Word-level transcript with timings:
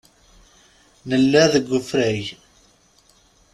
Nella 1.09 1.43
deg 1.53 1.67
ufrag. 1.79 2.25